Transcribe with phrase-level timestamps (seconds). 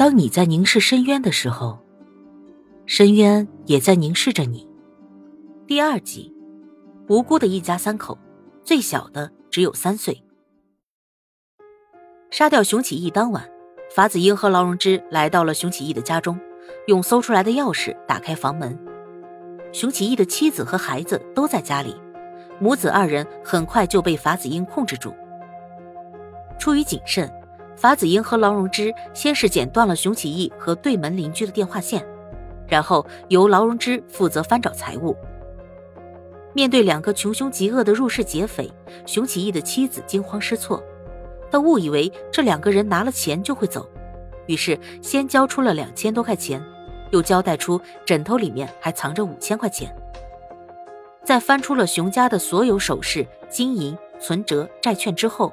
[0.00, 1.78] 当你在凝视深渊的时候，
[2.86, 4.66] 深渊也在凝视着你。
[5.66, 6.34] 第二集，
[7.06, 8.16] 无辜的一家三口，
[8.64, 10.24] 最小的只有三岁。
[12.30, 13.46] 杀掉熊起义当晚，
[13.94, 16.40] 法子英和劳荣枝来到了熊起义的家中，
[16.86, 18.78] 用搜出来的钥匙打开房门。
[19.70, 21.94] 熊起义的妻子和孩子都在家里，
[22.58, 25.12] 母子二人很快就被法子英控制住。
[26.58, 27.30] 出于谨慎。
[27.80, 32.06] 法子英和劳荣枝先是剪断了熊起义和对门邻居的电话线，
[32.68, 35.16] 然后由劳荣枝负责翻找财物。
[36.52, 38.70] 面对两个穷凶极恶的入室劫匪，
[39.06, 40.82] 熊起义的妻子惊慌失措，
[41.50, 43.88] 他误以为这两个人拿了钱就会走，
[44.44, 46.62] 于是先交出了两千多块钱，
[47.12, 49.90] 又交代出枕头里面还藏着五千块钱。
[51.24, 53.96] 在翻出了熊家的所有首饰、金银。
[54.20, 55.52] 存折、债券之后，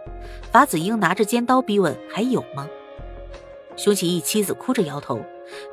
[0.51, 2.67] 法子英拿着尖刀逼问：“还有吗？”
[3.77, 5.19] 熊起义妻子哭着摇头，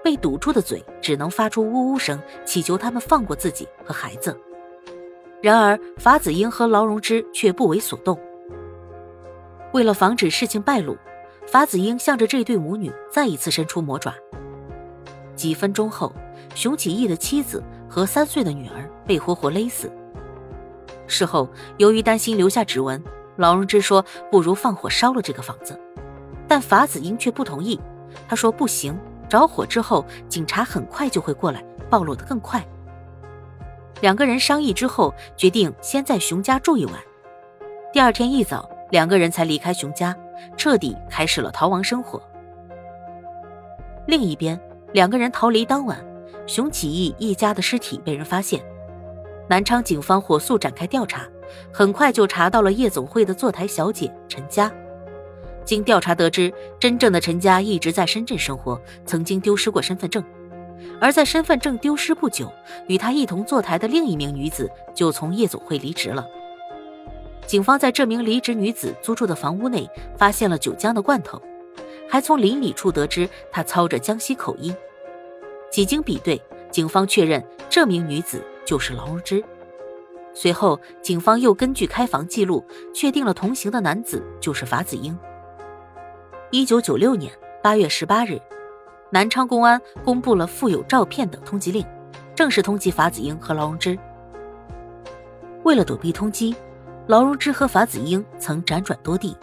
[0.03, 4.39] 被堵住的嘴只能发出呜呜声，祈求他们放过自己和孩子。
[5.43, 8.19] 然而，法子英和劳荣枝却不为所动。
[9.73, 10.97] 为了防止事情败露，
[11.47, 14.15] 法子英向着这对母女再一次伸出魔爪。
[15.35, 16.13] 几分钟后，
[16.55, 19.91] 熊起义的妻子和三岁的女儿被活活勒死。
[21.15, 23.01] 事后，由于担心留下指纹，
[23.37, 25.81] 老荣之说不如放火烧了这个房子，
[26.49, 27.79] 但法子英却不同意。
[28.29, 28.99] 他说不行，
[29.29, 32.67] 着火之后警察很快就会过来，暴露的更快。
[34.01, 36.95] 两个人商议之后，决定先在熊家住一晚。
[37.93, 40.17] 第二天一早，两个人才离开熊家，
[40.57, 42.21] 彻底开始了逃亡生活。
[44.09, 44.61] 另一边，
[44.93, 46.05] 两个人逃离当晚，
[46.45, 48.61] 熊起义一家的尸体被人发现。
[49.49, 51.29] 南昌警方火速展开调查，
[51.73, 54.73] 很快就查到了夜总会的坐台小姐陈佳。
[55.65, 60.23] 经调查得知，真正的陈佳一直在深圳生活，曾经丢失过身份证。
[61.01, 62.53] 而在身份证丢失不久，
[62.87, 66.27] 与他一同坐台的另一名女子就从夜总会离职了。
[67.47, 71.41] 警方在这名离职女子租住的房屋内发现了酒浆的罐头，
[72.09, 74.75] 还从邻里处得知她操着江西口音。
[75.71, 76.41] 几经比对，
[76.71, 78.43] 警方确认这名女子。
[78.65, 79.45] 就是劳荣枝。
[80.33, 85.17] 随后，警方又根据开房记录，确定了同行的男子就是法子英。
[86.51, 87.33] 一九九六年
[87.63, 88.41] 八月十八日，
[89.11, 91.87] 南昌公安公布了附有照片的通缉令，
[92.35, 93.97] 正式通缉法子英和劳荣枝。
[95.63, 96.55] 为了躲避通缉，
[97.07, 99.37] 劳荣枝和法子英曾辗转多地，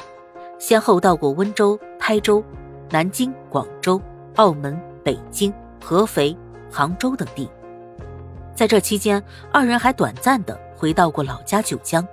[0.59, 2.43] 先后到过温州、台州、
[2.89, 4.01] 南京、广州、
[4.35, 6.37] 澳门、北京、合肥、
[6.69, 7.49] 杭州等地。
[8.61, 12.07] 在这期间，二人还短暂的回到过老家九江，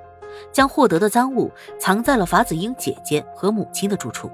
[0.50, 4.30] 将获得的赃物藏在了法子英姐姐和母亲的住处。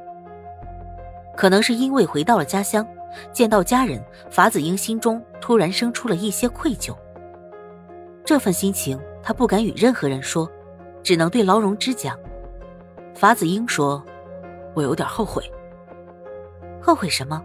[1.37, 2.87] 可能是因为回到了家乡，
[3.33, 6.97] 见到家人，法子英心中突然生出了一些愧疚。
[8.25, 10.49] 这份心情，他不敢与任何人说，
[11.03, 12.17] 只能对劳荣枝讲。
[13.17, 14.01] 法子英说
[14.73, 15.43] ：“我有点后悔。
[16.81, 17.43] 后悔什么？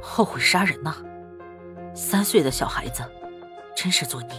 [0.00, 0.94] 后悔杀人呐！
[1.94, 3.02] 三岁的小孩子。”
[3.76, 4.30] 真是作孽。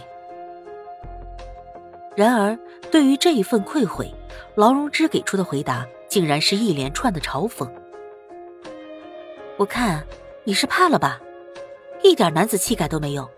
[2.14, 2.58] 然而，
[2.90, 4.12] 对于这一份愧悔，
[4.56, 7.66] 劳荣枝给出的回答竟然是一连串的嘲讽。
[9.56, 10.04] 我看
[10.42, 11.20] 你是怕了吧，
[12.02, 13.28] 一点男子气概都没有。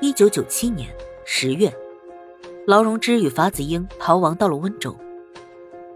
[0.00, 0.94] 一九九七年
[1.24, 1.72] 十月，
[2.66, 4.94] 劳荣枝与法子英逃亡到了温州。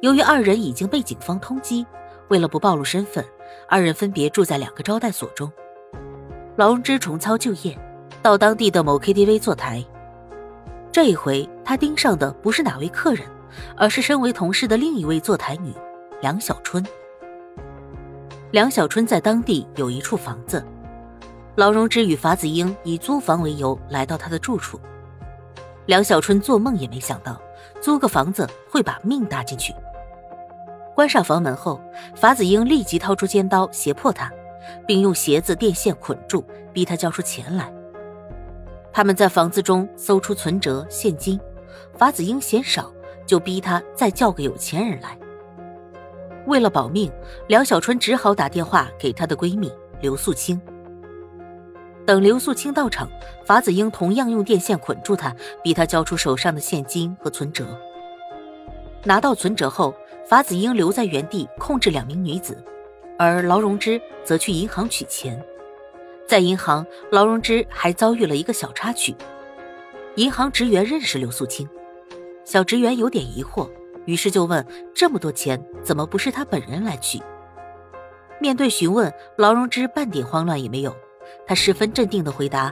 [0.00, 1.84] 由于二人已经被警方通缉，
[2.28, 3.22] 为了不暴露身份，
[3.69, 5.53] 二人分别住在两个招待所中。
[6.56, 7.78] 劳荣枝重操旧业。
[8.23, 9.84] 到当地的某 KTV 坐台，
[10.91, 13.25] 这一回他盯上的不是哪位客人，
[13.77, 15.73] 而是身为同事的另一位坐台女
[16.21, 16.84] 梁小春。
[18.51, 20.65] 梁小春在当地有一处房子，
[21.55, 24.81] 劳荣枝与法子英以租房为由来到他的住处。
[25.87, 27.41] 梁小春做梦也没想到，
[27.81, 29.73] 租个房子会把命搭进去。
[30.95, 31.81] 关上房门后，
[32.17, 34.31] 法子英立即掏出尖刀胁迫他，
[34.87, 37.72] 并用鞋子、电线捆住，逼他交出钱来。
[38.98, 41.39] 他们在房子中搜出存折、现金，
[41.97, 42.92] 法子英嫌少，
[43.24, 45.16] 就逼他再叫个有钱人来。
[46.48, 47.09] 为了保命，
[47.47, 50.60] 梁小春只好打电话给她的闺蜜刘素清。
[52.04, 53.09] 等刘素清到场，
[53.45, 57.66] 法子英同样用电线捆住她，逼她交出手上的现金和存折。
[59.04, 59.94] 拿到存折后，
[60.27, 62.60] 法子英留在原地控制两名女子，
[63.16, 65.41] 而劳荣枝则去银行取钱。
[66.28, 69.16] 在银行，劳荣枝还遭遇了一个小插曲。
[70.16, 71.66] 银行职员认识刘素清，
[72.45, 73.66] 小职员有点疑惑，
[74.04, 74.63] 于是就问
[74.95, 77.19] ：“这么多钱，怎么不是他本人来取？”
[78.42, 80.95] 面对询问，劳荣枝半点慌乱也没有，
[81.47, 82.71] 他十分镇定的回答：“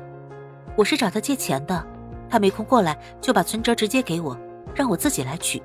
[0.76, 1.82] 我是找他借钱的，
[2.28, 4.38] 他没空过来，就把存折直接给我，
[4.74, 5.62] 让我自己来取。”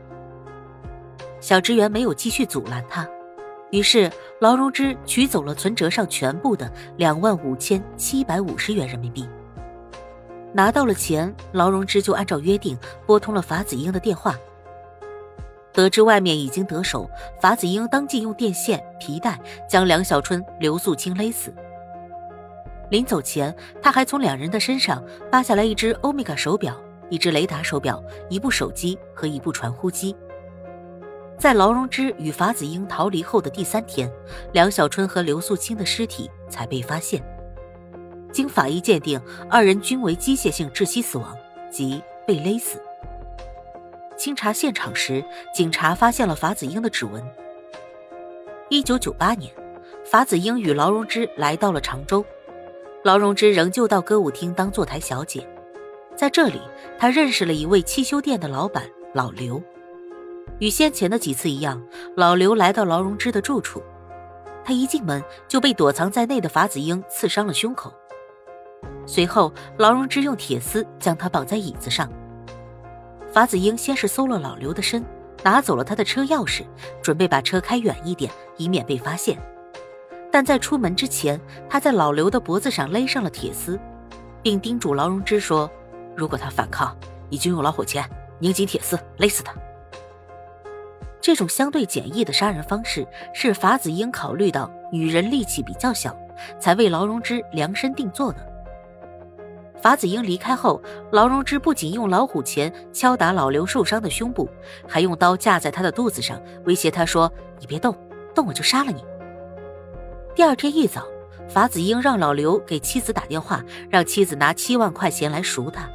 [1.42, 3.06] 小职员没有继续阻拦他，
[3.72, 9.28] 于是劳荣枝取走了存折上全部的两万五千七百五十元人民币。
[10.54, 14.36] 拿到了钱，劳荣枝就按照约定拨通了法子英的电话。
[15.72, 17.10] 得知外面已经得手，
[17.40, 19.40] 法子英当即用电线、皮带
[19.70, 21.54] 将梁小春、刘素清勒死。
[22.90, 25.02] 临走前，他还从两人的身上
[25.32, 26.76] 扒下来一只欧米伽手表、
[27.10, 30.14] 一只雷达手表、一部手机和一部传呼机。
[31.42, 34.08] 在劳荣枝与法子英逃离后的第三天，
[34.54, 37.20] 梁小春和刘素清的尸体才被发现。
[38.32, 41.36] 经法医鉴定，二人均为机械性窒息死亡，
[41.72, 42.80] 即被勒死。
[44.16, 47.24] 清查现场时，警察发现了法子英的指纹。
[48.70, 49.52] 一九九八年，
[50.06, 52.24] 法子英与劳荣枝来到了常州，
[53.04, 55.50] 劳荣枝仍旧到歌舞厅当坐台小姐。
[56.16, 56.62] 在这里，
[57.00, 59.60] 她认识了一位汽修店的老板老刘。
[60.60, 61.82] 与先前的几次一样，
[62.16, 63.82] 老刘来到劳荣枝的住处，
[64.64, 67.92] 他一进门就被躲藏在内的法子英刺伤了胸口。
[69.06, 72.10] 随后，劳荣枝用铁丝将他绑在椅子上。
[73.32, 75.04] 法子英先是搜了老刘的身，
[75.44, 76.64] 拿走了他的车钥匙，
[77.02, 79.38] 准备把车开远一点，以免被发现。
[80.32, 83.80] 但在出门之前，他在老刘的脖子上勒上了铁丝，
[84.44, 85.70] 并叮嘱劳荣枝说
[86.16, 86.96] ：“如果他反抗，
[87.30, 88.08] 你就用老虎钳
[88.40, 89.54] 拧紧铁丝，勒死他。”
[91.22, 96.16] 这种相对简易的杀人方式是法子英考虑到女人力气比较小，
[96.60, 98.50] 才为劳荣枝量身定做的。
[99.80, 100.82] 法子英离开后，
[101.12, 104.50] 劳荣枝不仅用老虎钳敲打老刘受伤的胸部，
[104.88, 107.96] 还用刀架在他的肚子上，威胁他说：“你别动，
[108.36, 109.04] 动我就杀了你。”
[110.36, 111.04] 第二天一早，
[111.50, 115.90] 法子英让老刘给妻子打电话，让妻子拿七万块钱来赎他。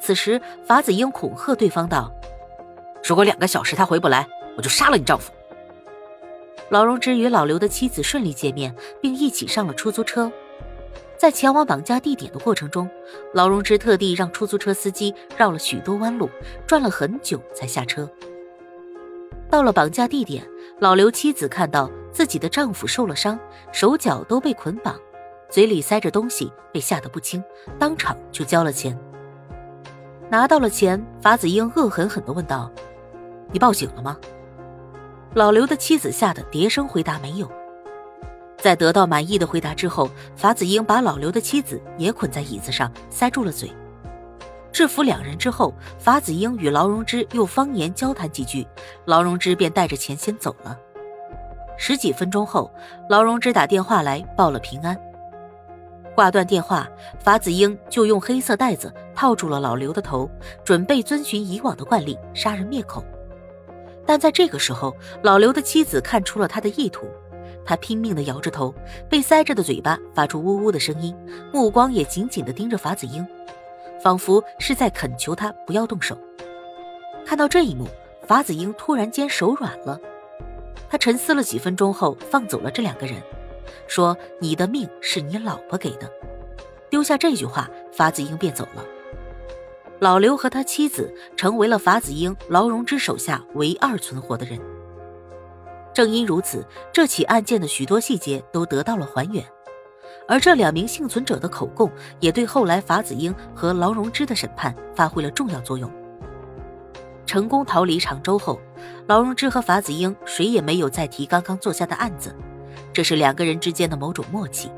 [0.00, 2.12] 此时，法子英恐吓对方道
[3.04, 4.26] ：“如果两个小时他回不来，
[4.56, 5.32] 我就杀了你丈夫。”
[6.70, 10.30] 老荣枝与老刘的妻子顺利见面，并一起上了出租车。
[11.18, 12.90] 在前往绑架地点的过程中，
[13.32, 16.28] 老荣枝特地让出租车司机绕了许多弯路，
[16.66, 18.08] 转了很久才下车。
[19.50, 20.42] 到了绑架地点，
[20.80, 23.38] 老刘妻子看到自己的丈夫受了伤，
[23.70, 24.98] 手脚都被捆绑，
[25.48, 27.44] 嘴里塞着东西，被吓得不轻，
[27.78, 28.98] 当场就交了钱。
[30.30, 32.72] 拿到了钱，法子英恶狠狠地问道
[33.52, 34.16] ：“你报警了吗？”
[35.34, 37.50] 老刘的妻子吓得叠声回答：“没有。”
[38.58, 43.72] 在得到满意的回答之后，法子英把老刘的妻子也捆在椅子上，塞住了嘴。
[44.70, 48.66] 制服两人之后，法子英与劳荣枝用方言交谈几句，
[49.04, 50.78] 劳荣枝便带着钱先走了。
[51.76, 52.70] 十几分钟后，
[53.08, 54.96] 劳荣枝打电话来报了平安。
[56.14, 56.88] 挂断电话，
[57.18, 60.30] 法子英就用黑色袋子套住了老刘的头，
[60.62, 63.02] 准备遵循以往的惯例杀人灭口。
[64.06, 67.06] 但在这个时候，老刘的妻子看出了他的意图。
[67.64, 68.74] 他拼命地摇着头，
[69.08, 71.16] 被塞着的嘴巴发出呜呜的声音，
[71.52, 73.24] 目光也紧紧地盯着法子英，
[74.02, 76.18] 仿佛是在恳求他不要动手。
[77.24, 77.86] 看到这一幕，
[78.26, 80.00] 法子英突然间手软了。
[80.90, 83.22] 他沉思了几分钟后，放走了这两个人，
[83.86, 86.10] 说：“你的命是你老婆给的。”
[86.90, 88.84] 丢下这句话，法子英便走了。
[90.02, 94.58] 老刘和他妻子成为了法子英、劳荣枝手下唯二存活的人。
[95.94, 99.46] 正因如此，这起案件的许多细节都得到了还原，
[100.26, 105.88] 而这两名幸存者的口供也对后来法子英和劳荣枝的审判发挥了重要作用。
[107.24, 108.60] 成功逃离常州后，
[109.06, 112.34] 劳荣枝和法子英谁也没有再提刚刚做下的案子，
[112.92, 114.68] 这是两个人之间的某种默契。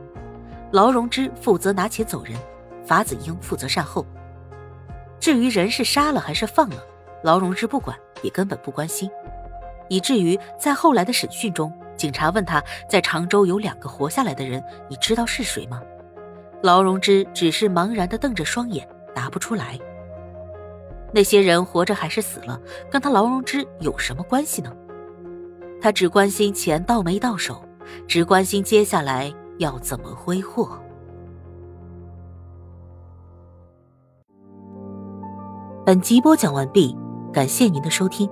[0.71, 2.39] 劳荣枝负责拿钱走人，
[2.85, 4.05] 法子英负责善后。
[5.25, 6.85] 至于人是杀了还是放了，
[7.23, 9.11] 劳荣枝不管，也根本不关心。
[9.89, 15.81] 以至于在后来的审讯中，警察问他在常州有两个活下来的人，你知道是谁吗？
[16.63, 19.79] 劳荣枝只是茫然地瞪着双眼，答不出来。
[21.11, 24.77] 那些人活着还是死了，跟他劳荣枝有什么关系呢？
[25.81, 27.65] 他只关心钱到没到手，
[28.07, 30.79] 只关心接下来要怎么挥霍。
[35.87, 36.97] 本集播讲完毕，
[37.31, 38.27] 感谢您的收听。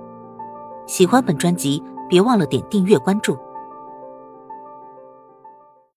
[0.87, 3.37] 喜欢本专辑，别忘了点订阅关注。